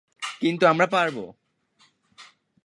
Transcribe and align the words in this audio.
কিন্তু, 0.41 0.63
আমরা 0.67 0.87
পারবো! 0.87 1.23